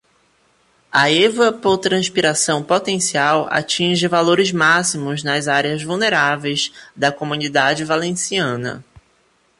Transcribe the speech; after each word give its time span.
A 0.91 1.11
evapotranspiração 1.11 2.63
potencial 2.63 3.45
atinge 3.51 4.07
valores 4.07 4.51
máximos 4.51 5.21
nas 5.21 5.47
áreas 5.47 5.83
vulneráveis 5.83 6.71
da 6.95 7.11
Comunidade 7.11 7.85
Valenciana. 7.85 8.83